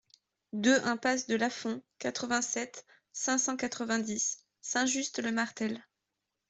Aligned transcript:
deux 0.53 0.83
impasse 0.85 1.27
de 1.27 1.35
Lasfond, 1.35 1.83
quatre-vingt-sept, 1.99 2.87
cinq 3.13 3.37
cent 3.37 3.55
quatre-vingt-dix, 3.55 4.39
Saint-Just-le-Martel 4.63 5.85